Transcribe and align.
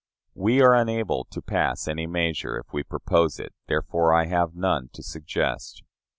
We 0.33 0.61
are 0.63 0.73
unable 0.73 1.25
to 1.29 1.43
pass 1.43 1.87
any 1.87 2.07
measure, 2.07 2.57
if 2.57 2.73
we 2.73 2.81
propose 2.81 3.37
it; 3.39 3.53
therefore 3.67 4.15
I 4.15 4.25
have 4.25 4.55
none 4.55 4.89
to 4.93 5.03
suggest. 5.03 5.83